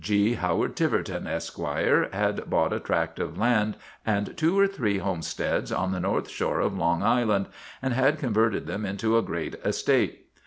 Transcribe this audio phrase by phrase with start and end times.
[0.03, 0.33] G.
[0.33, 5.91] Howard Tiverton, Esq., had bought a tract of land and two or three homesteads on
[5.91, 7.45] the north shore of Long Island
[7.83, 10.25] and had con verted them into a great estate.